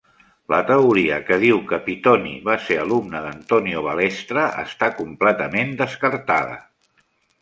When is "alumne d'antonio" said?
2.85-3.83